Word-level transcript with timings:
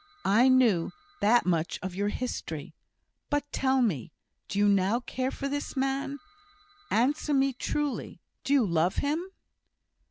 I 0.25 0.47
knew 0.47 0.93
that 1.19 1.45
much 1.45 1.77
of 1.83 1.93
your 1.93 2.07
history; 2.09 2.73
but 3.29 3.51
tell 3.51 3.83
me, 3.83 4.11
do 4.47 4.57
you 4.57 4.67
now 4.67 4.99
care 5.01 5.29
for 5.29 5.47
this 5.47 5.77
man? 5.77 6.17
Answer 6.89 7.35
me 7.35 7.53
truly 7.53 8.19
do 8.43 8.51
you 8.51 8.65
love 8.65 8.95
him?" 8.95 9.23